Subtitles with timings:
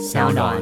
[0.00, 0.56] 小暖。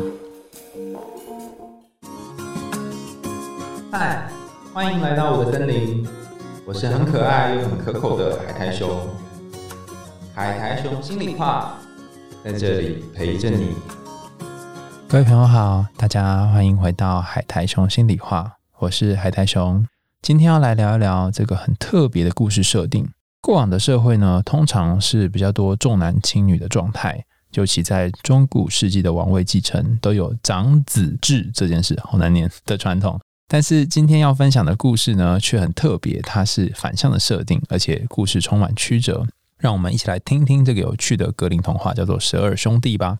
[3.92, 4.28] 嗨，
[4.74, 6.04] 欢迎来到我的森林，
[6.66, 8.88] 我是很可爱又很可口的海苔熊。
[10.34, 11.78] 海苔熊心里话，
[12.42, 13.76] 在这里陪着你。
[15.08, 19.86] 各位朋友好，大家欢迎回到海苔熊心里话，我是海苔熊。
[20.20, 23.08] 今天要来聊一聊这个很特别的故事设定。
[23.40, 33.18] 过往的社会呢，通常是比较多重男轻女的状态，尤其在中古世纪的王位继承都有长子制这件事，好难念的传统。
[33.46, 39.26] 但是今天要分享的故事呢，却很特别，它是反向的设定，而且故事充满曲折。
[39.56, 43.18] 让我们一起来听听这个有趣的格林童话，叫做《十二兄弟》吧。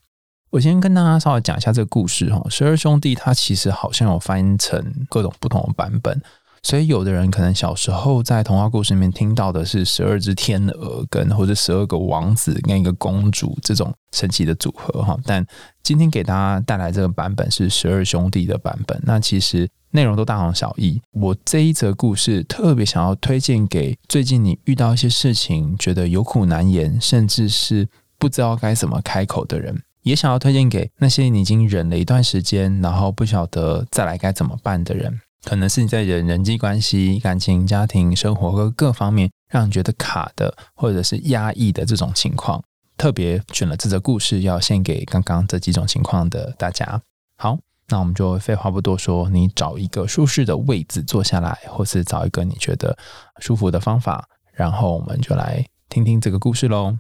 [0.51, 6.23] 我先跟大家稍微讲一下这个故事哈，《十二兄弟》它其实好像有翻译成各种不同的版本。
[6.69, 15.17] 所以，有的人可能小时候在童话故事里面听到的是十二只天鹅，跟或者十二个王子跟一个公主这种神奇的组合哈。
[15.25, 15.43] 但
[15.83, 21.01] 今天给大家带来这个版本是十二兄弟的版本，那其实内容都大同小异。
[21.13, 27.89] 我这一则故事特别想要推荐给最近你遇到一些事情觉得有苦难言，甚至是
[28.19, 35.19] 不知道该怎么开口的人，也想要推荐给那些你已经忍了一段时间，然后不晓得再来该怎么办的人。
[35.45, 42.63] 可能是你在人人际关系、感情、家庭、生活和各方面让你觉得卡的，或者是压抑的这种情况，
[42.97, 47.01] 特别选了这则故事要献给刚刚这几种情况的大家。
[47.37, 47.57] 好，
[47.89, 52.99] 那我们就废话不多说，你找一个舒适的位置坐下来，或是找一个你觉得
[53.39, 56.99] 舒服的方法，然后我们就来听听这个故事喽。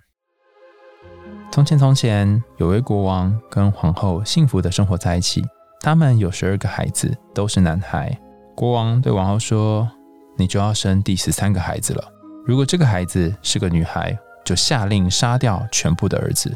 [1.50, 5.44] 从前，从前有位国王跟皇后幸福的生活在一起，
[5.80, 8.16] 他们有十二个孩子，都是男孩。
[8.58, 9.88] 国王对王后说
[10.36, 12.04] ：“你就要生第十三个孩子了。
[12.44, 16.52] 如果这个孩子是个女孩，就下令杀掉全部的儿子，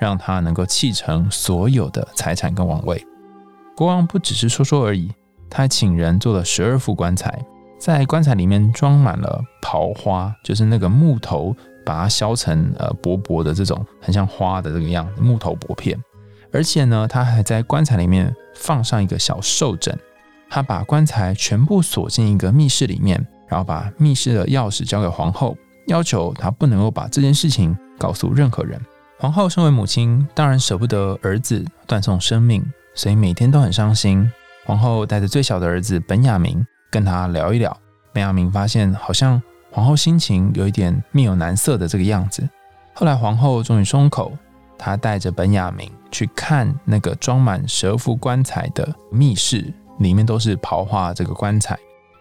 [0.00, 3.06] 让她能够继承所有的财产跟王位。”
[3.76, 5.12] 国王不只是说说而已，
[5.50, 7.38] 他还请人做了十二副棺材，
[7.78, 11.54] 在棺材里面装满了刨花，就是那个木头，
[11.84, 16.02] 把它削成呃薄薄的这种很像花的这个样子木头薄片。
[16.50, 19.94] 而且呢，他还在棺材里面放上一个小兽枕。
[20.54, 25.56] 他把棺材全部锁进一个密室里面，然后把密室的钥匙交给皇后，
[25.88, 28.80] 要求她不能够把这件事情告诉任何人。
[29.18, 34.30] 皇后身为母亲，当然舍不得儿子断送生命，所以每天都很伤心。
[34.64, 37.76] 皇后带着最小的儿子本雅明跟他聊一聊，
[38.12, 39.42] 本雅明发现好像
[39.72, 42.48] 皇后心情有一点面有难色的这个样子。
[42.94, 44.30] 后来皇后终于松口，
[44.78, 49.74] 她带着本雅明去看那个装满十二副棺材的密室。
[49.98, 51.78] 里面都是刨化这个棺材。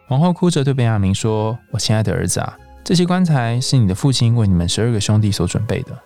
[0.08, 5.98] 皇后哭着对本雅明说：“我亲爱的儿子啊，这些棺材是你的父亲为你们十二个兄弟所准备的。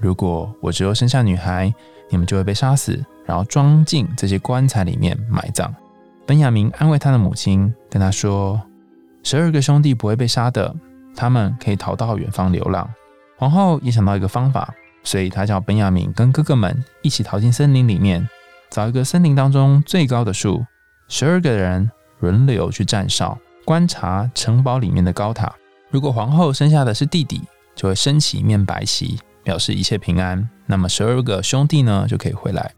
[0.00, 1.72] 如果我只有生下女孩，
[2.10, 5.72] 你们就会被杀死，然后装进这些棺材里面埋葬。”
[6.26, 8.60] 本雅明安慰他的母亲，跟他说
[9.22, 10.74] ：“十二个兄弟不会被杀的，
[11.14, 12.88] 他们可以逃到远方流浪。”
[13.38, 14.74] 皇后也想到一个方法，
[15.04, 18.28] 所以她叫本雅明跟哥哥们一起逃进森林里面，
[18.70, 20.64] 找一个森林当中最高的树。
[21.08, 25.54] 十二个人轮流去站哨，观察城堡里面的高塔。
[25.88, 27.40] 如果皇后生下的是弟弟，
[27.76, 30.48] 就会升起一面白旗，表示一切平安。
[30.66, 32.72] 那么十二个兄弟呢，就可以回来。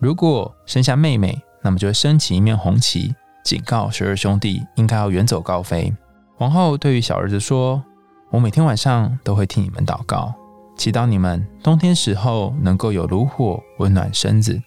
[0.00, 5.92] 如果生下妹妹，那么就会升起一面红旗，警告十二兄弟应该要远走高飞。
[6.36, 7.84] 皇后对于小儿子说
[8.32, 10.34] ：“我每天晚上都会替你们祷告，
[10.78, 14.58] 祈祷你们冬天时候能够有炉火温暖身子，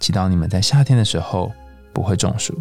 [0.00, 1.52] 祈祷你们在夏天的时候。”
[1.92, 2.58] 不会中暑。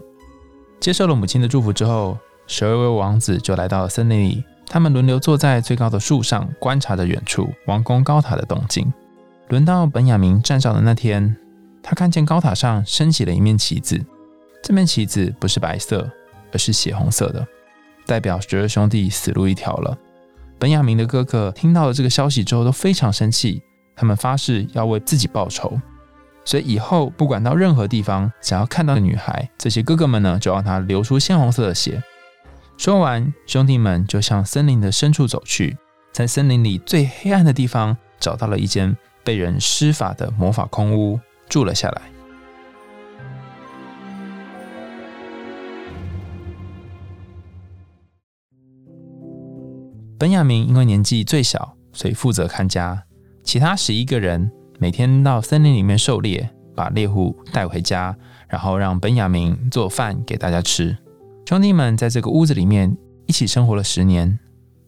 [0.80, 4.44] 接受了母亲的祝福之后，十二位王子就来到了森林里。
[4.66, 8.92] 他们轮流坐在最高的树上，观察着远处王宫高塔的动静。
[9.50, 11.36] 轮到本雅明站上的那天，
[11.84, 14.00] 他看见高塔上升起了一面旗子。
[14.64, 16.10] 这面旗子不是白色，
[16.54, 17.46] 而是血红色的，
[18.06, 19.98] 代表十二兄弟死路一条了。
[20.58, 23.62] 本雅明的哥哥听到了这个消息之后，都非常生气。
[23.94, 25.78] 他们发誓要为自己报仇。
[26.44, 32.02] 所以以后不管到任何地方，想要看到的女孩，这些哥哥们呢，就让她流出鲜红色的血。
[32.78, 35.78] 说完，兄弟们就向森林的深处走去，
[36.12, 42.02] 在森林里最黑暗的地方，找到了一间被人施法的魔法空屋，住了下来。
[50.18, 53.04] 本雅明因为年纪最小，所以负责看家，
[53.44, 54.52] 其他十一个人。
[54.82, 58.18] 每天到森林里面狩猎，把猎物带回家，
[58.48, 60.98] 然后让本雅明做饭给大家吃。
[61.46, 62.98] 兄弟们在这个屋子里面
[63.28, 64.40] 一起生活了十年，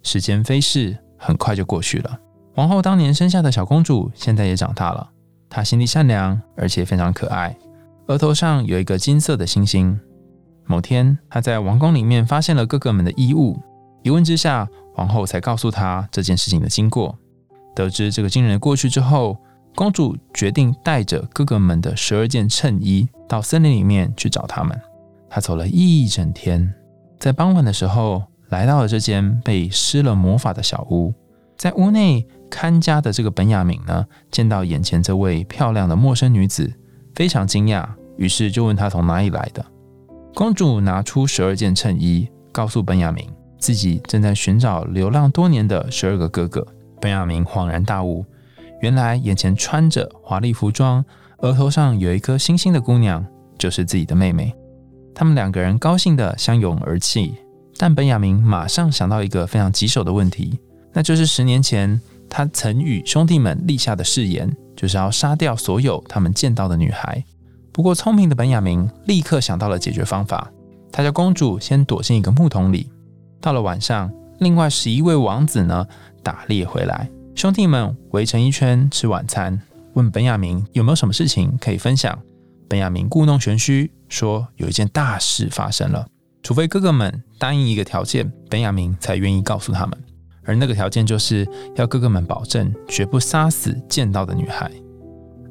[0.02, 2.18] 时间飞逝，很快就过去了。
[2.56, 5.08] 皇后当年生下的小公主现在也长大了，
[5.48, 7.56] 她心地善良，而且非常可爱，
[8.08, 10.00] 额头上有一个金色的星星。
[10.66, 13.62] 某天，她在王宫里面发现了哥哥们的衣物，
[14.02, 17.16] 一问之下，皇后才告诉她这件事情的经过。
[17.76, 19.38] 得知这个惊人的过去之后，
[19.76, 24.80] 公主决定带着哥哥们的十二件衬衣到森林里面去找他们。
[25.30, 26.74] 她走了一整天，
[27.20, 31.14] 在傍晚的时候来到了这间被施了魔法的小屋。
[31.58, 36.72] 在屋内看家的这个本雅明呢，见到眼前这位漂亮的陌生女子，
[37.16, 37.88] 非常惊讶，
[38.18, 39.66] 于是就问她从哪里来的。
[40.36, 43.28] 公主拿出十二件衬衣，告诉本雅明
[43.58, 46.68] 自己正在寻找流浪多年的十二个哥哥。
[47.00, 48.26] 本雅明恍然大悟，
[48.84, 51.04] 原来眼前穿着华丽服装、
[51.38, 53.26] 额头上有一颗星星的姑娘，
[53.58, 54.54] 就是自己的妹妹。
[55.16, 57.34] 他们两个人高兴的相拥而泣，
[57.78, 60.60] 但本雅明马上想到一个非常棘手的问题，
[60.92, 61.98] 那就是十年前
[62.30, 67.24] 他曾与兄弟们立下的誓言，就是要杀掉所有他们见到的女孩。
[67.72, 70.52] 不过聪明的本雅明立刻想到了解决方法，
[70.92, 72.92] 他叫公主先躲进一个木桶里。
[73.40, 75.88] 到了晚上，另外十一位王子呢？
[76.22, 79.60] 打猎回来，兄弟们围成一圈吃晚餐，
[79.94, 82.18] 问本雅明有没有什么事情可以分享。
[82.70, 86.08] 本雅明故弄玄虚，说有一件大事发生了，
[86.44, 89.98] 除非哥哥们答应一个条件，本雅明才愿意告诉他们。
[90.44, 94.72] 而那个条件就是要哥哥们保证绝不杀死见到的女孩。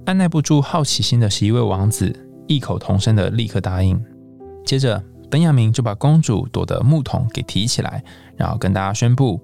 [0.06, 2.14] 按耐不住好奇心的十一位王子
[2.46, 4.00] 异口同声的立刻答应。
[4.64, 8.02] 接着，本雅明就把公主躲的木桶给提起来，
[8.36, 9.40] 然后跟大家宣布。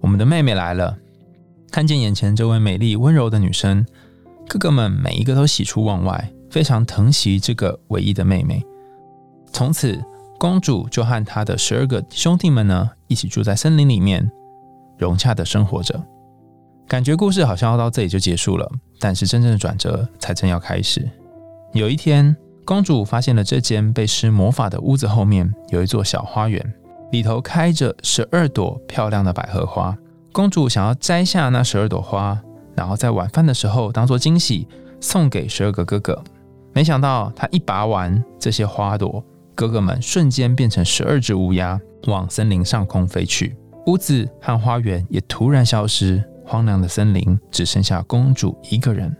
[0.00, 0.96] 我们的妹妹来了，
[1.70, 3.86] 看见眼前这位美丽温柔的女生，
[4.48, 8.64] 哥哥们每一个都喜出望外，非常疼惜这个唯一的妹妹。
[9.52, 10.02] 从此，
[10.38, 14.30] 公主就和她的十二个兄弟们呢，一起住在森林里面，
[14.96, 16.02] 融洽的生活着。
[16.86, 18.66] 感觉故事好像要到这里就结束了，
[18.98, 21.06] 但是真正的转折才正要开始。
[21.74, 22.34] 有一天，
[22.64, 26.74] 公主发现了这间被施魔法的屋子后面有一座小花园。
[27.12, 29.96] 里头开着十二朵漂亮的百合花，
[30.32, 32.38] 公主想要摘下那十二朵花，
[32.76, 34.66] 然后在晚饭的时候当做惊喜
[35.00, 36.22] 送给十二个哥哥。
[36.72, 43.56] 没想到她一拔完这些花朵，哥哥们瞬间变成十二只乌鸦，往森林上空飞去。
[43.86, 49.14] 屋子和花园也突然消失，荒凉的森林只剩下公主一个人。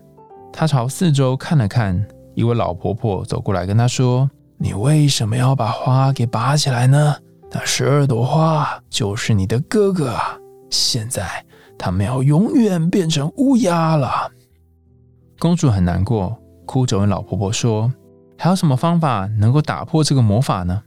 [0.52, 7.16] 她朝四周看了看，一位老婆婆走过来跟她说：“你为什么要把花给拔起来呢？”
[7.50, 10.37] 那十二朵花就是你的哥哥啊！
[10.70, 11.44] 现在
[11.78, 14.30] 他们要永远变成乌鸦了。
[15.38, 16.36] 公主很难过，
[16.66, 17.92] 哭着问老婆婆说
[18.36, 20.82] ：“还有什么方法能够打破这个魔法呢？”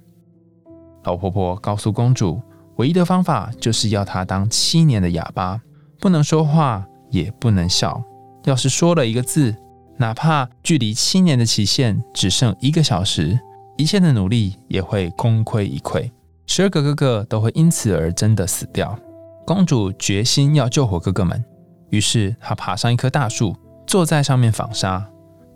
[1.03, 2.41] 老婆婆告诉公主，
[2.75, 5.61] 唯一的方法就是要她当七年的哑巴，
[5.99, 8.03] 不能说话，也不能笑。
[8.43, 9.55] 要是说了一个字，
[9.97, 13.39] 哪怕距离七年的期限只剩一个小时，
[13.77, 16.11] 一切的努力也会功亏一篑。
[16.45, 18.97] 十二个哥哥都会因此而真的死掉。
[19.45, 21.43] 公主决心要救活哥哥们，
[21.89, 23.55] 于是她爬上一棵大树，
[23.85, 25.05] 坐在上面纺纱，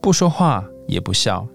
[0.01, 1.47] 不说话也不笑。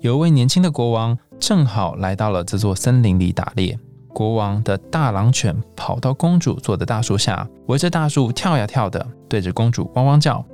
[0.00, 3.78] 有位年轻的国王正好来到了这座森林里打猎。
[4.12, 10.44] 国王的大狼犬跑到公主坐的大树下，围着大树跳呀跳的，对着公主汪汪叫。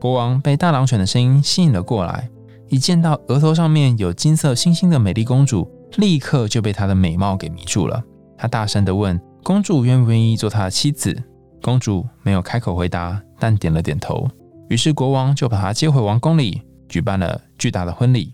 [0.00, 2.28] 国王被大狼犬的声音吸引了过来，
[2.68, 5.70] 一见到额头上面有金色星星的美丽公主。
[5.96, 8.02] 立刻就被她的美貌给迷住了。
[8.36, 11.22] 他大声地问公主愿不愿意做他的妻子。
[11.62, 14.26] 公主没有开口回答，但点了点头。
[14.70, 18.32] 于是国王就把她接回王宫里，举办了巨大的婚礼。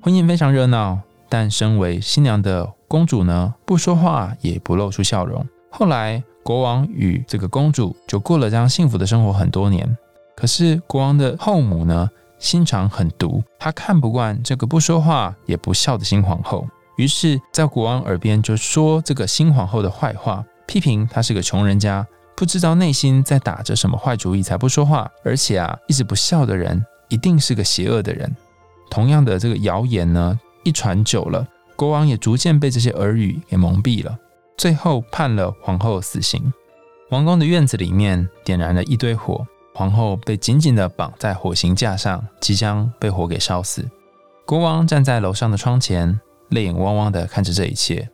[0.00, 0.98] 婚宴非常热闹，
[1.28, 5.46] 但身为新娘的公主呢，不说话也不露出笑容。
[5.70, 9.96] 后来国王与这个公主就过了这样幸福的生活很多年。
[10.34, 12.10] 可是国王的后母呢？
[12.40, 22.06] 心肠很毒，她看不惯这个不说话也不笑的新皇后，于是，在国王耳边就说这个新皇后的坏话，批评她是个穷人家，
[22.36, 28.34] 不知道内心在打着什么坏主意才不说话，而且啊，一直不笑的人一定是个邪恶的人。
[28.90, 31.46] 同样的这个谣言呢，一传久了，
[31.76, 34.18] 国王也逐渐被这些耳语给蒙蔽了，
[34.56, 36.52] 最后判了皇后死刑。
[37.10, 39.46] 王宫的院子里面点燃了一堆火。
[39.74, 43.88] 皇后被紧紧地绑在火刑架上，即将被火给烧死。
[44.44, 46.20] 国王站在楼上的窗前，
[46.52, 48.08] 泪眼汪汪的看着这一切。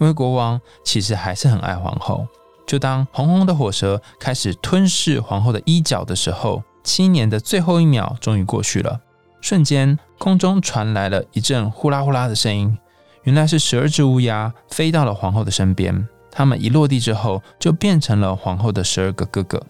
[0.00, 2.26] 因为国王其实还是很爱皇后。
[2.66, 9.00] 就当红红的火蛇开始吞噬皇后的衣角的时候，七年的最后一秒终于过去了。
[9.40, 12.76] 瞬间，空中传来了一阵呼啦呼啦的声音，
[13.24, 16.08] 原来是十二只乌鸦飞到了皇后的身边。
[16.30, 19.62] 它们一落地之后，就变成了皇后的十二个哥哥。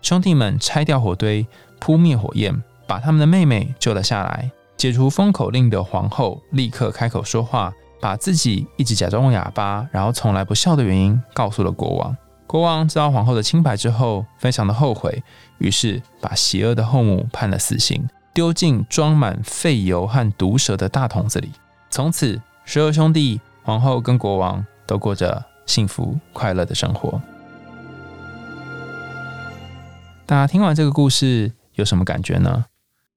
[0.00, 1.44] 兄弟们拆掉火堆，
[1.80, 4.50] 扑灭火焰，把他们的妹妹救了下来。
[4.76, 12.16] 解除封口令的皇后立刻开口说话，把自己一直假装哑巴，然后从来不笑的原因告诉了国王。
[12.46, 15.22] 国王知道皇后的清白之后，非常的后悔，
[15.58, 21.50] 于是把邪恶的后母判了死刑，丢进装满废油和毒蛇的大桶子里。
[21.90, 27.20] 从此，十二兄弟、皇后跟国王都过着幸福快乐的生活。
[30.26, 32.66] 大家听完这个故事有什么感觉呢？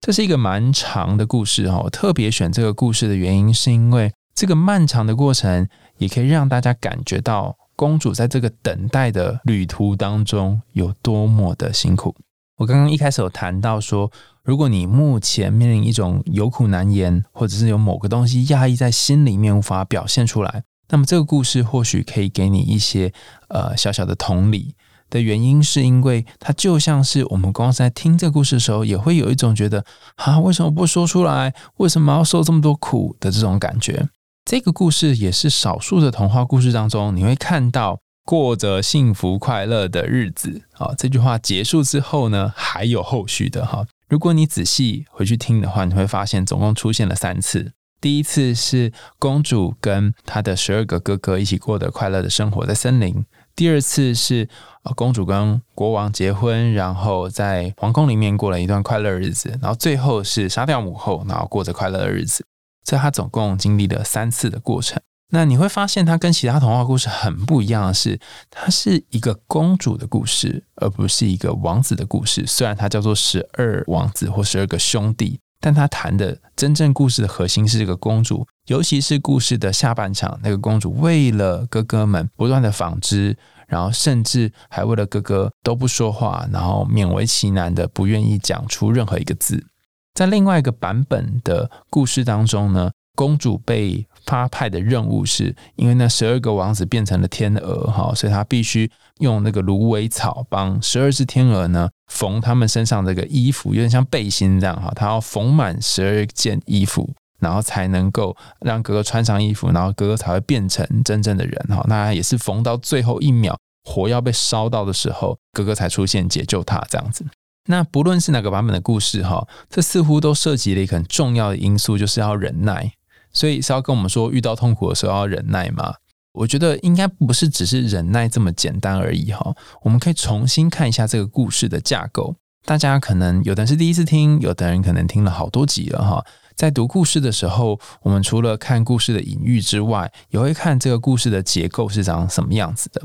[0.02, 1.90] 这是一个蛮长的故事哦。
[1.92, 12.16] 特别选这个故事的原因，是因为这个漫长的过程也可以让大家感觉到公主在这个等待的旅途当中有多么的辛苦。
[12.58, 14.10] 我刚刚一开始有谈到说，
[14.44, 23.14] 如果你目前面临一种有苦难言，或者是有某个东西压抑在心里面无法表现出来，那么这个故事或许可以给你一些
[23.50, 24.76] 呃小小的同理。
[25.10, 29.84] 的原因是因为它就像是我们光是在听这个故事的时候，也会有一种觉得
[30.16, 31.54] 啊，为什么不说出来？
[31.78, 34.08] 为什么要受这么多苦的这种感觉？
[34.46, 40.94] 这个故事也是少数的童话故事当中，你会看到过着幸福快乐的日子啊。
[40.98, 43.86] 这句话结束之后呢，还有后续的哈。
[44.08, 47.74] 如果你仔细回去听的话，你会发现总共出现了三次。
[48.02, 53.24] 第一次是公主跟她的十二个哥哥一起过的快乐的生活在森林。
[53.60, 54.48] 第二次是
[54.96, 59.50] 公主跟国王结婚，然后在皇宫里面过了一段快乐日子。
[59.62, 62.46] 然后最后是杀掉母后，然后过着快乐的日子。
[62.86, 65.02] 这他总共经历了三次的过程。
[65.34, 68.18] 那你会发现，它跟其他童话故事很不一样的是，
[68.50, 72.48] 它是一个公主的故事，而不是一个王子的故事。
[72.48, 78.48] 虽然它叫做十二王子或十二个兄弟，但他谈的真正故事的核心是这个公主。
[78.68, 83.36] 尤其是故事的下半场，那个公主为了哥哥们不断的纺织，
[83.68, 89.66] 然后甚至还为了哥哥都不说话，然后勉为其难的不愿意讲出任何一个字。
[90.14, 107.10] 在另外一个版本的故事当中呢，公主被发派的任务是因为那十二个王子变成了天鹅，哈，所以他必须用那个芦苇草帮十二只天鹅呢缝他们身上这个衣服，有点像背心这样哈，他要缝满十二件衣服。
[107.42, 111.82] 然后才能够让哥哥穿上衣服，然后哥哥才会变成真正的人哈。
[111.88, 113.58] 那也是缝到最后一秒，
[113.90, 117.26] 火要被烧到的时候，哥哥才出现解救他这样子。
[117.70, 122.92] 那不论是哪个版本的故事哈，这似乎都涉及了一个很重要的因素，就是要忍耐。
[123.32, 125.94] 所以是要跟我们说，遇到痛苦的时候要忍耐吗？
[126.32, 129.56] 我觉得应该不是只是忍耐这么简单而已哈。
[129.82, 132.36] 我们可以重新看一下这个故事的架构。
[132.66, 136.24] 大家可能有的是第一次听，有的人可能听了好多集了哈。
[136.56, 143.02] 在读故事的时候，我们除了看故事的隐喻之外，也会看这个故事的结构是长什么样子的。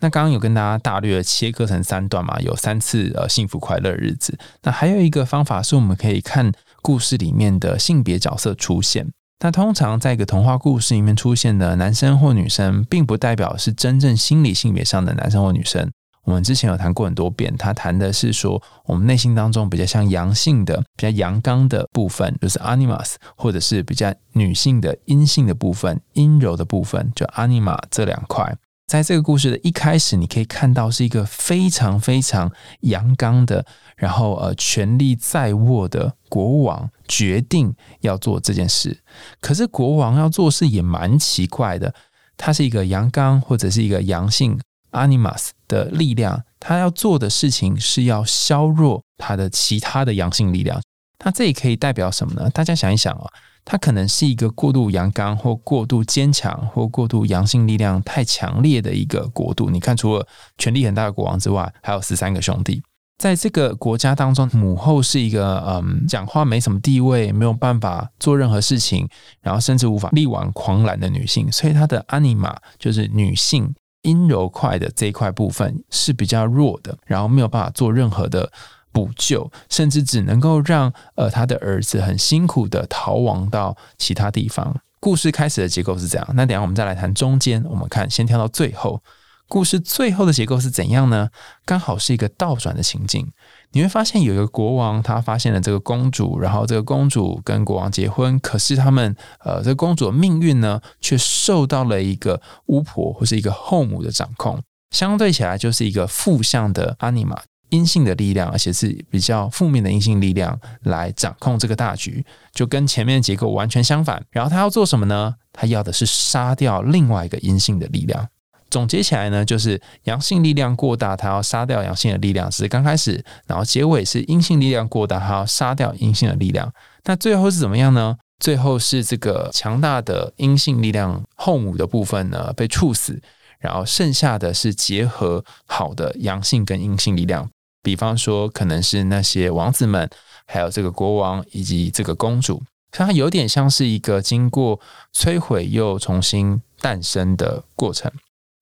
[0.00, 4.36] 那刚刚有跟大家大略切割成三段嘛，有三次呃幸福快乐日子。
[4.62, 6.52] 那还有一个方法是，我们可以看
[6.82, 9.12] 故事里面的性别角色出现。
[9.40, 15.90] 那通常在一个童话故事里面出现的男生或女生，并不代表是真正心理性别上的男生或女生。
[16.24, 28.56] 我们之前有谈过很多遍，他谈的是说，我们内心当中比较像阳性的、比较阳刚的部分，就是 animus，或者是比较女性的阴性的部分、阴柔的部分，就 anima 这两块。
[28.86, 33.66] 在这个故事的一开始，你可以看到是一个非常非常阳刚的，
[33.96, 39.00] 然后呃权力在握的国王决定要做这件事。
[39.40, 41.92] 可是国王要做事也蛮奇怪的，
[42.36, 44.58] 他是一个阳刚或者是一个阳性。
[44.92, 50.80] Animus 的力量，他要做的事情是要削弱他的其他的阳性力量。
[51.22, 52.48] 那这也可以代表什么呢？
[52.48, 53.26] 大家想一想啊，
[53.66, 59.68] 他可能是一个过度阳刚或过度坚强或过度阳性力量太强烈的一个国度。
[59.68, 62.80] 你看，除了权力很大的国王之外，还有十三个兄弟，
[63.18, 69.06] 在这个国家当中，母后是一个嗯，讲话没什么地位，没有办法做任何事情，
[69.42, 73.74] 然后甚至无法力挽狂澜的女性，所以她的 Anima 就是女性。
[74.02, 78.48] 阴柔块的这一块部分是比较弱的，然后没有办法做任何的
[78.96, 84.74] 补救，甚至只能够让呃他的儿子很辛苦的逃亡到其他地方。
[85.00, 87.62] 故事开始的结构是这样，那等下我们再来谈中间。
[87.68, 89.02] 我们看，先跳到最后。
[89.48, 91.28] 故事最后的结构是怎样呢？
[91.66, 93.30] 刚好是一个倒转的情境。
[93.72, 104.58] 你会发现有一个国王，他发现了这个公主，然后这个公主跟国王结婚，可是他们呃，这个公主的命运呢，却受到了一个巫婆或是一个后母的掌控。
[104.90, 107.36] 相对起来，就是一个负向的阿尼玛
[107.70, 114.22] 阴性的力量，而且是比较负面的阴性力量来掌控这个大局，就跟前面的结构完全相反。
[114.30, 115.34] 然后他要做什么呢？
[115.52, 118.28] 他要的是杀掉另外一个阴性的力量。
[118.68, 126.70] 总结起来呢，就是阳性力量过大，他要杀掉阳性的力量，只是刚开始，然后结尾是阴性力量过大，他要杀掉阴性的力量。
[127.04, 128.16] 那最后是怎么样呢？
[128.38, 133.22] 最后是这个强大的阴性力量后母的部分呢被处死，
[133.60, 137.48] 然后剩下的是结合好的阳性跟阴性力量，
[137.86, 140.10] 比方说可能是那些王子们，
[140.44, 144.80] 还有这个国王以及这个公主，它有点像是一个经过
[145.14, 148.10] 摧毁又重新诞生的过程。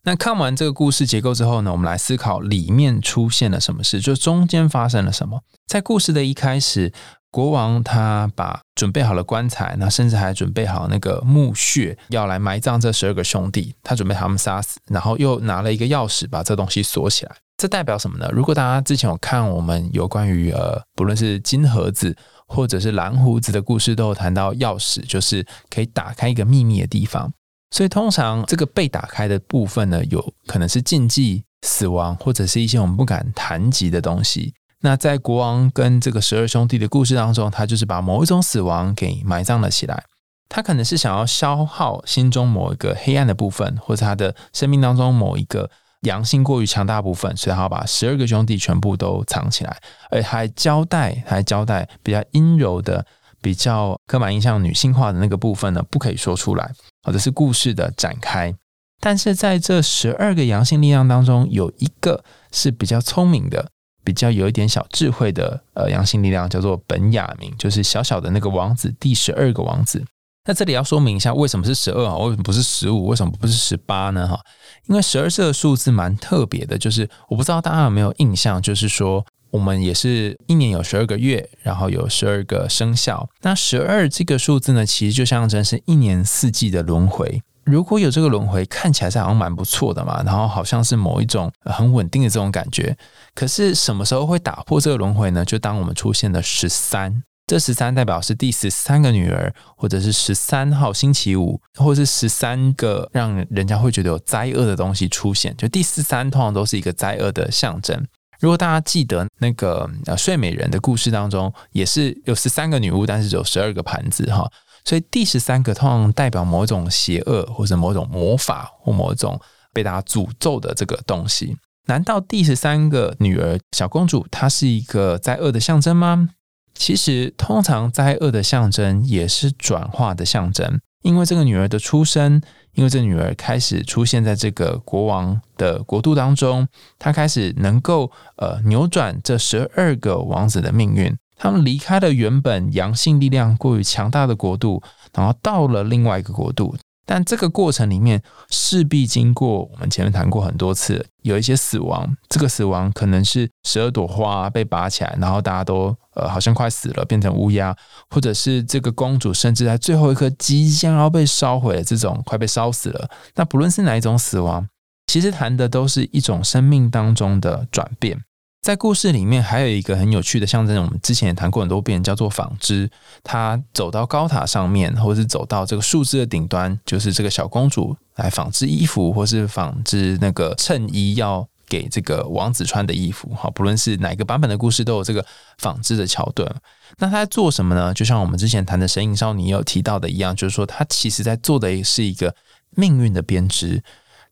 [0.02, 5.40] 那看完这个故事结构之后呢，我们来思考里面出现了什么事，就中间发生了什么。
[5.66, 6.92] 在故事的一开始，
[7.34, 13.74] 国王他把准备好了棺材，那甚至还准备好那个墓穴，要来埋葬这十二个兄弟。
[13.82, 17.34] 他准备他们杀死，然后又拿了一个钥匙把这东西锁起来。
[17.56, 18.30] 这代表什么呢？
[18.32, 27.32] 如果大家之前有看我们有关于呃，不论是金盒子或者是蓝胡子的故事，都有谈到钥匙，就是可以打开一个秘密的地方。
[27.72, 34.54] 所以通常这个被打开的部分呢，有可能是禁忌、死亡，或者是一些我们不敢谈及的东西。
[34.84, 40.04] 那在国王跟这个十二兄弟的故事当中，他就是把某一种死亡给埋葬了起来。
[40.50, 45.70] 他可能是想要消耗心中某一个黑暗的部分，或者他的生命当中某一个
[46.02, 49.74] 阳性过于强大部分，所以他要把十二个兄弟全部都藏起来，
[50.10, 53.06] 而还交代，还交代比较阴柔的。
[53.40, 56.72] 比较刻板印象女性化的那个部分呢，不可以说出来，
[57.02, 58.54] 或者是故事的展开。
[59.00, 63.68] 但是在这十二个阳性力量当中，有一个是比较聪明的，
[64.04, 70.04] 比较有一点小智慧的，呃，阳性力量叫做本雅明，就是小小的那个王子，第十二个王子。
[70.46, 72.16] 那这里要说明一下，为什么是十二啊？
[72.18, 73.06] 为什么不是十五？
[73.06, 74.28] 为什么不是十八呢？
[74.28, 74.38] 哈，
[74.86, 79.24] 因为十二这个数字蛮特别的，就是我不知道大家有没有印象，就是说。
[79.50, 83.28] 我们也是一年有十二个月，然后有十二个生肖。
[83.42, 87.40] 那十二这个数字呢，其实就象征是一年四季的轮回。
[87.64, 92.96] 如果有这个轮回，看起来是好像蛮不错的嘛，然后好像是某一种很稳定的这种感觉。
[93.34, 95.44] 可是什么时候会打破这个轮回呢？
[95.44, 105.56] 就当我们出现了十三，这十三代表是第十三个女儿，或者是十三号星期五，或者是十三个让人家会觉得有灾厄的东西出现。
[105.56, 108.06] 就第十三通常都是一个灾厄的象征。
[108.40, 114.50] 如果大家记得那个呃睡美人的故事当中，也是有十三个女巫，但是只有十二个盘子哈，
[114.84, 119.40] 所以第十三个通常代表某种邪恶或者某种魔法或某种
[119.72, 121.56] 被大家诅咒的这个东西。
[121.86, 126.28] 难道第十三个女儿小公主她是一个灾厄的象征吗？
[126.74, 132.42] 其实通常灾厄的象征也是转化的象征，因为这个女儿的出生。
[132.74, 136.66] 因为这女儿开始出现在这个国王的国度当中，
[136.98, 141.16] 她开始能够呃扭转这十二个王子的命运。
[141.36, 146.76] 他们离开了原本阳性力量过于强大的国度，然后到了另外一个国度。
[147.06, 152.16] 但这个过程里面势必经过我们前面谈过很多次，有一些死亡。
[152.30, 157.76] 这个死亡可能是十二朵花被拔起来，然后大家都呃好像快死了，变成乌鸦，
[158.08, 163.10] 或者是这个公主甚至在最后一刻即将要被烧毁的这种快被烧死了。
[163.34, 164.66] 那不论是哪一种死亡，
[165.06, 168.18] 其实谈的都是一种生命当中的转变。
[168.64, 172.90] 在故事里面还有一个很有趣的象征，我们之前也谈过很多遍，叫做纺织。
[173.22, 183.30] 她走到高塔上面，或是走到这个树枝的顶端，就是这个小公主来纺织衣服，或是纺织那个衬衣，要给这个王子穿的衣服。
[183.34, 185.22] 好，不论是哪个版本的故事，都有这个
[185.58, 186.50] 纺织的桥段。
[186.96, 187.92] 那她在做什么呢？
[187.92, 192.34] 就像我们之前谈的《神隐少女》有提到的一样，就是说她其实在做的是一个
[192.70, 193.82] 命运的编织，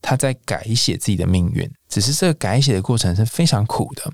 [0.00, 4.10] 她在改写自己的命运，只是这个改写的过程是非常苦的。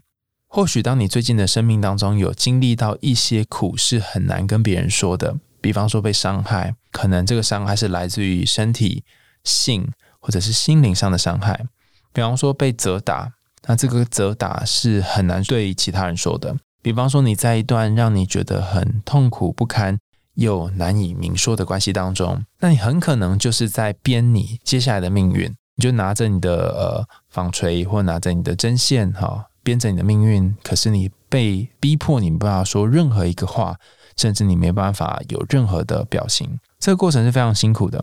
[0.48, 5.36] 或许当你最近的生命当中有经历到一些苦，是很难跟别人说的。
[5.60, 9.04] 比方说被伤害，可能这个伤害是来自于身体、
[9.44, 9.86] 性
[10.18, 11.66] 或者是心灵上的伤害。
[12.12, 13.32] 比方说被责打，
[13.66, 16.56] 那这个责打是很难对其他人说的。
[16.80, 19.98] 比方说你在一段让你觉得很痛苦不堪
[20.34, 25.54] 又难以明说的关系当中，那你很可能就是在编你接下来的命运。
[25.74, 29.44] 你就拿着你的呃纺锤，或拿着你的针线，哈。
[29.68, 33.78] 编着你的命运，可是你被逼迫，你没办法说任何一个话，
[34.16, 36.58] 甚至你没办法有任何的表情。
[36.80, 38.02] 这个过程是非常辛苦的，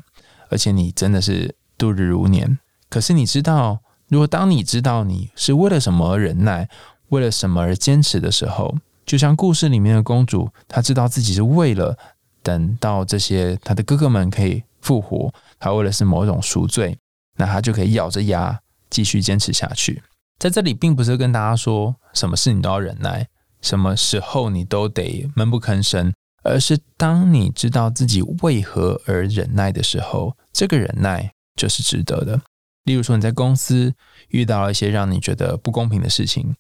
[0.51, 2.59] 而且你真的是度日如年。
[2.87, 6.69] 可是你知道，如果当你知道你是为了什么而忍耐，
[7.09, 11.97] 为了什么而坚持的时候，就像故事里面的公主，她知道自己是为了
[12.43, 16.95] 等到这些她的哥哥们可以复活，她为了是某种赎罪，
[17.37, 18.59] 那她就可以咬着牙
[18.91, 20.03] 继续坚持下去。
[20.37, 23.27] 在这里，并不是跟大家说什么事你都要忍耐，
[23.61, 32.41] 什么时候你都得闷不吭声，而是当你知道自己为何而忍耐的时候，这个忍耐就是值得的。
[32.83, 33.93] 例如说你在公司
[34.27, 36.55] 遇到了一些让你觉得不公平的事情，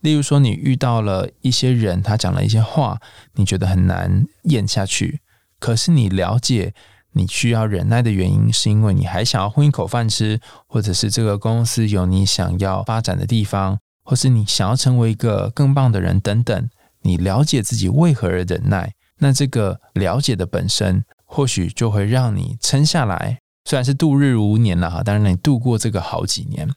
[0.00, 3.00] 例如说你遇到了一些人，他讲了一些话，
[3.34, 5.20] 你觉得很难咽下去。
[5.60, 6.72] 可是你了解，
[7.12, 16.68] 你需要忍耐的原因，是因为你还想要混一口饭吃，或者是这个公司有你想要发展的地方，或是你想要成为一个更棒的人等等。
[17.02, 23.38] 你了解自己为何而忍耐，那这个了解的本身，或许就会让你撑下来。
[23.64, 26.68] 虽然是度日如年了哈，但是你度过这个好几年。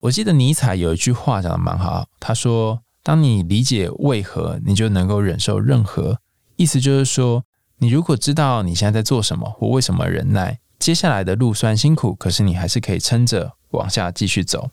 [0.00, 6.18] 我记得尼采有一句话讲的蛮好，他说：“当你理解为何，你就能够忍受任何。”
[6.56, 7.44] 意思就是说，
[7.82, 14.70] 你如果知道你现在在做什么，或为什么忍耐，接下来的路虽然辛苦，可是你还是可以撑着往下继续走。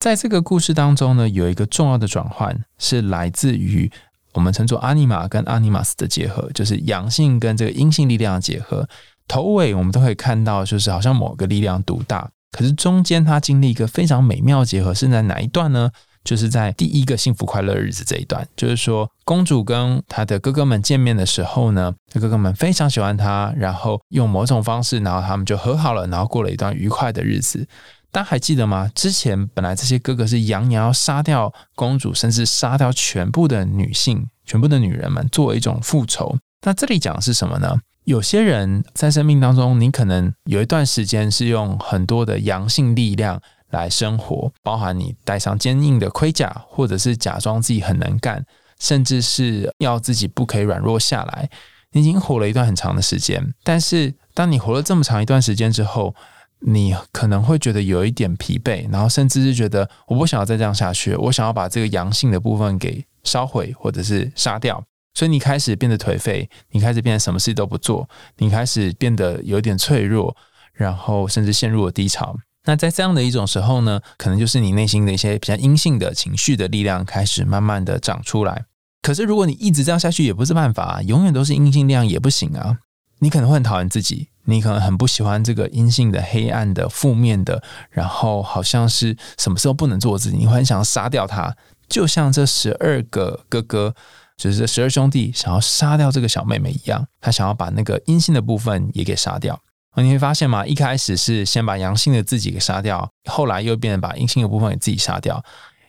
[0.00, 3.90] 在这个故事当中呢，有一个重要的转换是来自于
[4.34, 8.88] 我们称作阿尼玛跟阿尼玛斯的结合，就是阳性跟这个阴性力量的结合。
[9.28, 15.90] 头尾我们都可以看到，就是好像某个力量独大，可是中间它经历一个非常美妙结合，是在哪一段呢？
[16.24, 27.66] 就是在第一个幸福快乐日子这一段，就是说公主跟她的哥哥们见面的时候呢，哥哥们非常喜欢她，然后用某种方式，然后他们就和好了，然后过了一段愉快的日子。
[28.10, 28.90] 大家还记得吗？
[28.94, 36.38] 之前本来这些哥哥是扬言要杀掉公主，甚至杀掉全部的女性、全部的女人们，作为一种复仇。
[36.62, 37.78] 那这里讲的是什么呢？
[38.04, 43.38] 有些人在生命当中，你可能有一段时间是用很多的阳性力量
[43.70, 48.44] 来生活，包含你戴上坚硬的盔甲，或者是假装自己很能干，
[48.78, 51.48] 甚至是要自己不可以软弱下来。
[51.92, 56.14] 你已经活了一段很长的时间，但是当你活了这么长一段时间之后，
[56.60, 64.82] 你可能会觉得有一点疲惫，然后甚至是觉得我不想要再这样下去，我想要把这个阳性的部分给烧毁，或者是杀掉。
[65.14, 70.36] 所以你开始变得颓废，你开始变得什么事都不做，你开始变得有点脆弱，
[70.74, 72.36] 然后甚至陷入了低潮。
[72.68, 78.66] 那在这样的一种时候呢，可能就是你内心的一些比较阴性的情绪的力量开始慢慢的长出来。
[79.00, 82.76] 可是如果你一直这样下去也不是办法，永远都是阴性力量也不行啊。
[83.20, 91.56] 你可能会很讨厌自己，你可能很不喜欢这个阴性的、黑暗的、负面的，然后好像是什么时候不能做自己，你会很想要杀掉他，
[91.88, 93.94] 就像这十二个哥哥。
[94.36, 99.58] 就是这十二兄弟想要杀掉这个小妹妹一样，他想要把那个阴性的部分也给杀掉。
[100.02, 100.66] 你会发现吗？
[100.66, 105.42] 一开始是先把阳性的自己给杀掉，后来又变成把阴性的部分给自己杀掉。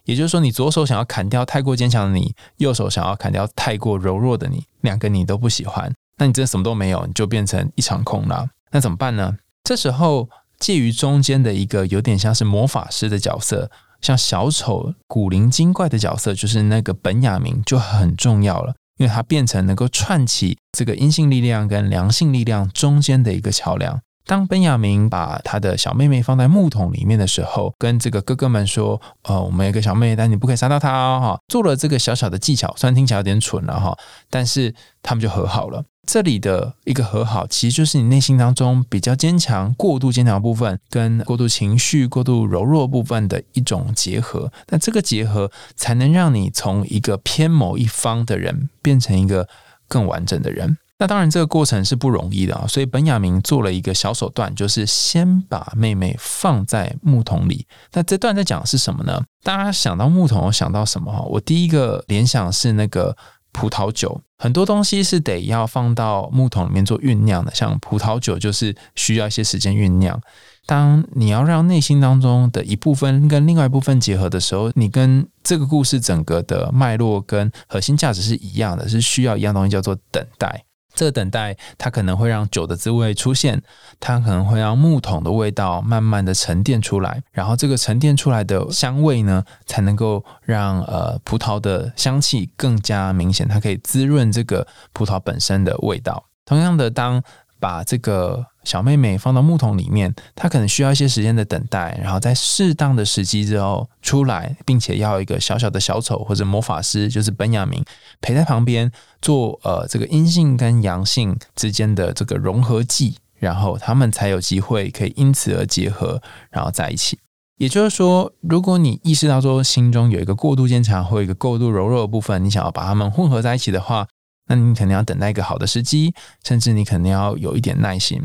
[0.05, 5.93] 也就是说，你左手想要砍掉太过坚强的你，右手想要砍掉太过柔弱的你，两个你都不喜欢。
[6.17, 8.47] 那你真的什么都没有，你就变成一场空了。
[8.71, 9.37] 那怎么办呢？
[9.63, 13.69] 这时候介于中间的一个有点像是魔法师的角色。
[14.01, 23.99] 像小丑、古灵精怪的角色，就是那个本雅明就很重要了，因为它变成能够串起这个阴性力量跟良性力量中间的一个桥梁。
[24.25, 33.97] 当本雅明把他的小妹妹放在木桶里面的时候，跟这个哥哥们说：“呃，我们有个小妹妹，但你不可以杀到她哦。”哈，做了这个小小的技巧，虽然听起来有点蠢了哈，
[34.29, 35.83] 但是他们就和好了。
[36.11, 44.51] 这里的一个和好，其实就是你内心当中比较坚强、过度坚强部分，跟过度情绪、过度柔弱部分的一种结合。
[44.69, 49.47] 那这个结合，才能让你从一个偏某一方的人，变成一个
[49.87, 50.79] 更完整的人。
[50.97, 52.65] 那当然，这个过程是不容易的啊。
[52.67, 57.67] 所以本雅明做了一个小手段，就是先把妹妹放在木桶里。
[57.93, 59.21] 那这段在讲的是什么呢？
[59.43, 61.11] 大家想到木桶，想到什么？
[61.11, 63.15] 哈，我第一个联想是那个。
[63.51, 70.21] 葡萄酒很多东西是得要放到木桶里面做酝酿的，像葡萄酒就是需要一些时间酝酿。
[70.65, 80.63] 当你要让内心当中的一部分跟另外一部分结合的时候，你跟这个故事整个的脉络跟核心价值是一样的，是需要一样东西叫做等待。
[80.99, 83.61] 这等待，它可能会让酒的滋味出现，
[84.01, 96.25] 它可能会让木桶的味道慢慢的沉淀出来，然后这个沉淀出来的香味呢，才能够让呃葡萄的香气更加明显，它可以滋润这个葡萄本身的味道。
[96.43, 97.23] 同样的，当
[97.59, 107.83] 把这个小妹妹放到木桶里面，她可能需要一些时间的等待，然后在适当的时机之后出来，并且要一个小小的小丑或者魔法师，就是本雅明
[108.21, 108.91] 陪在旁边
[109.21, 117.19] 做呃这个阴性跟阳性之间的这个融合剂，然后他们才有机会可以因此而结合，然后在一起。
[117.57, 124.07] 也就是说，如果你意识到说心中有一个过度坚强或一个过度柔弱的部分，你想要把它们混合在一起的话。
[124.49, 128.21] 那你可能要等待一个好的时机，甚至你可能要有一点耐心。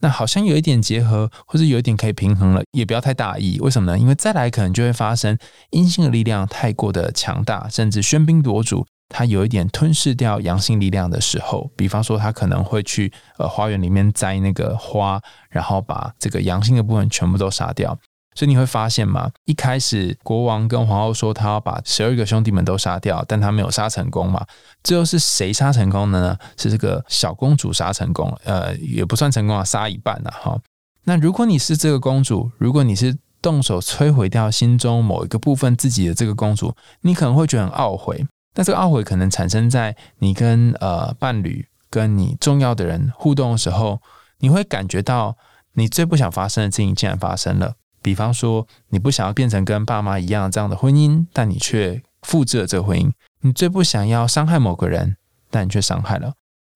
[0.00, 3.58] 那好像有一点结合，或者有一点可以平衡了，也不要太大意。
[3.60, 3.98] 为什么呢？
[3.98, 5.38] 因为再来可能就会发生
[5.70, 11.70] 阴性的力量太过的强大，甚至喧宾夺主，它有一点吞噬掉阳性力量的时候。
[11.76, 17.98] 比方说，他可能会去呃花园里面摘那个花，然后把这个阳性的部分全部都杀掉。
[18.36, 24.46] 所以你会发现嘛，一开始国王跟皇后说他要把十二个兄弟们都杀掉，但他没有杀成功嘛。
[24.84, 26.38] 最后是谁杀成功的呢？
[26.58, 30.60] 是这个小公主杀成功，呃，也不算成功啊，杀一半了哈。
[31.04, 38.26] 那如果你是这个公主，如果你是动手摧毁掉心中某一个部分自己的这个公主，你可能会觉得很懊悔。
[38.52, 44.00] 但这个懊悔可能产生在你跟呃伴侣、跟你重要的人互动的时候，
[44.40, 45.36] 你会感觉到
[45.72, 47.74] 你最不想发生的事情竟然发生了。
[48.06, 53.10] 比方说，你不想要变成跟爸妈一样这样的婚姻，但你却复制了这个婚姻。
[53.40, 55.16] 你最不想要伤害某个人，
[55.50, 56.34] 但你却伤害了。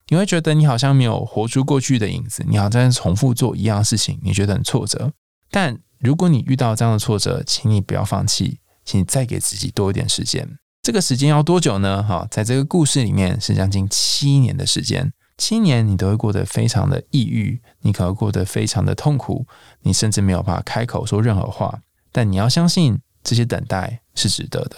[0.09, 5.13] 你会觉得你好像没有活出过去的影子，你好像在重复做一样事情，你觉得很挫折。
[5.53, 10.59] 但如果你遇到这样的挫折，请你不要放弃，请你再给自己多一点时间。
[10.83, 12.03] 这个时间要多久呢？
[12.03, 15.13] 哈，在这个故事里面是将近七年的时间。
[15.41, 19.47] 七年，你都会过得非常的抑郁，你可能过得非常的痛苦，
[19.81, 21.81] 你甚至没有办法开口说任何话。
[22.13, 24.77] 但你要相信，这些等待是值得的。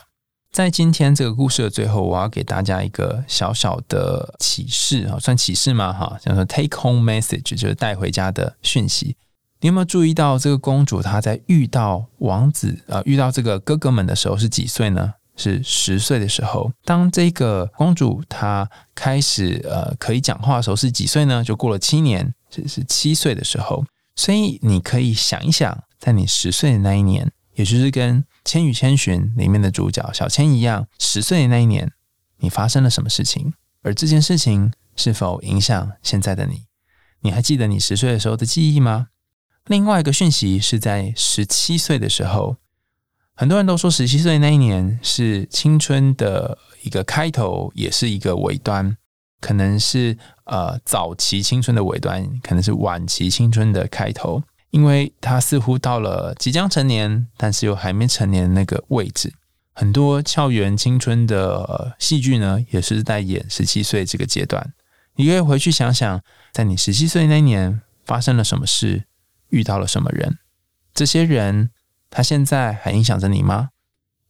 [0.53, 5.93] 在今天这个故事的最后，我要给大家一个小小的启示啊，算启示吗？
[5.93, 9.17] 哈，叫做 take home message，就是带回家的讯息。
[9.63, 15.15] 你有没有注意到，这个公主她在遇到王子啊，遇到这个哥哥们的时候是几岁呢？
[15.37, 21.43] 是十岁的时候，当这个公主她开始呃可以讲话的时候是几岁呢？
[21.43, 23.85] 就过了七年，这是七岁的时候。
[24.15, 31.91] 所以你可以想一想，在你十岁的那一年，也就是跟《千与千寻》里面的主角小千一样，十岁的那一年，
[32.41, 33.55] 你发生了什么事情？
[33.83, 36.67] 而这件事情是否影响现在的你？
[37.23, 39.09] 你还记得你十岁的时候的记忆吗？
[39.67, 42.57] 另外一个讯息是在十七岁的时候。
[43.35, 48.97] 很多人都说十七岁那一年是青春的一个开头，也是一个尾端，
[49.41, 59.33] 可能是呃早期青春的尾端，可能是晚期青春的开头，因为他似乎到了即将成年，但是又还没成年的那个位置。
[59.73, 64.75] 很多校园青春的戏剧呢，也是在演十七岁这个阶段。
[65.17, 69.05] 你可以回去想想，在你十七岁那年发生了什么事，
[69.49, 70.39] 遇到了什么人，
[70.93, 71.71] 这些人。
[72.15, 73.71] 他现在还影响着你吗？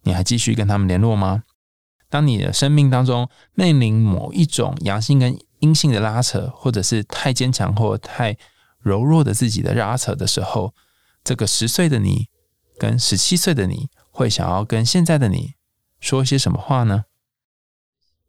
[0.05, 1.43] 你还继续跟他们联络吗？
[2.09, 8.37] 当你的生命当中面临某一种阳性跟阴性的拉扯，或者是太坚强或太
[8.79, 10.73] 柔弱的自己的拉扯的时候，
[11.25, 12.29] 这个十岁的你
[12.79, 15.55] 跟十七岁的你会想要跟现在的你
[15.99, 17.07] 说一些什么话呢？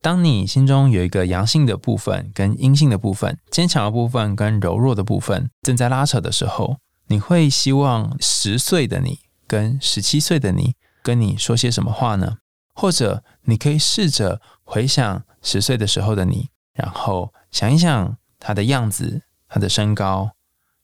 [0.01, 9.19] 当你心中有一个阳性的部分跟阴性的部分，坚强的部分跟柔弱的部分正在拉扯的时候，你会希望十岁的你。
[9.53, 12.39] 跟十七岁的你跟你说些什么话呢？
[12.73, 20.31] 或者你可以试着回想十岁的时候的你，然后想一想他的样子、他的身高，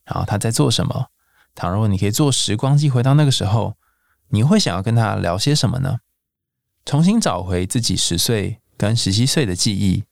[0.04, 1.08] 然后他在做什么。
[1.56, 3.76] 倘若你可以坐时光机回到那个时候，
[4.28, 6.02] 你会想要跟他聊些什么呢？
[6.86, 10.04] 重新找回自己十岁跟十七岁的记忆，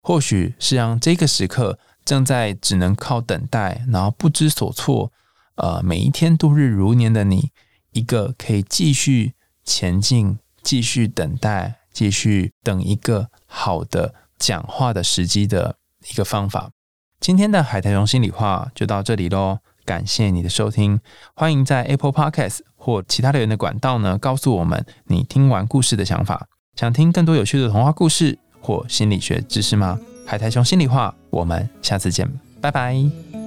[0.00, 5.12] 或许是让这个时刻正在只能靠等待，然后不知所措，
[5.56, 7.52] 呃，每一天度日如年的你。
[7.96, 9.32] 一个可以继续
[9.64, 15.76] 前进、继续等待、继续等一个好的讲话的时机的
[16.10, 16.70] 一个方法。
[17.18, 21.00] 今天的海苔熊心里话就到这里喽，感谢你的收听，
[21.34, 26.46] 欢迎在 Apple Podcast 或其他留言的管道呢告诉我们你听完故事的想法。
[26.74, 29.98] 想听更多有趣的童话故事或心理学知识吗？
[30.26, 32.30] 海苔熊心里话，我们下次见，
[32.60, 33.45] 拜拜。